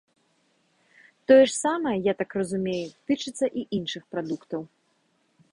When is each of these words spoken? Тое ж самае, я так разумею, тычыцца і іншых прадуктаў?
Тое 1.31 1.37
ж 1.41 1.51
самае, 1.65 1.93
я 2.11 2.17
так 2.23 2.29
разумею, 2.39 2.81
тычыцца 3.11 3.45
і 3.63 3.67
іншых 3.81 4.03
прадуктаў? 4.15 4.61